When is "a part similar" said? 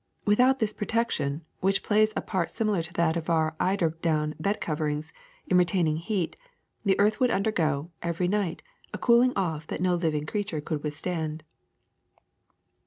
2.15-2.81